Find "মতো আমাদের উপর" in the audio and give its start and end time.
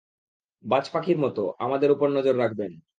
1.17-2.07